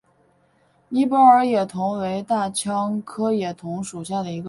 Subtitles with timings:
[0.89, 2.67] 尼泊尔野桐为大戟
[3.05, 4.39] 科野桐属下的一个种。